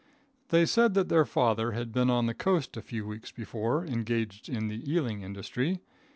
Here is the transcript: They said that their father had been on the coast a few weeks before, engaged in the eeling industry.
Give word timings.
They 0.49 0.65
said 0.65 0.95
that 0.95 1.09
their 1.09 1.25
father 1.25 1.73
had 1.73 1.91
been 1.93 2.09
on 2.09 2.25
the 2.25 2.33
coast 2.33 2.75
a 2.75 2.81
few 2.81 3.05
weeks 3.05 3.31
before, 3.31 3.85
engaged 3.85 4.49
in 4.49 4.67
the 4.67 4.81
eeling 4.81 5.21
industry. 5.21 5.81